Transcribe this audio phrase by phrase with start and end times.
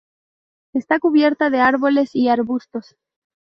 [0.73, 2.95] Esta cubierta de árboles y arbustos.